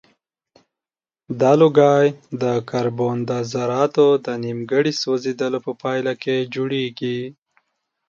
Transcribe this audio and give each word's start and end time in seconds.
دا 1.41 1.51
لوګی 1.61 2.05
د 2.41 2.43
کاربن 2.69 3.15
د 3.29 3.31
ذراتو 3.51 4.07
د 4.25 4.27
نیمګړي 4.43 4.93
سوځیدلو 5.01 5.59
په 5.65 5.71
پایله 5.81 6.13
کې 6.23 6.35
جوړیږي. 6.53 7.19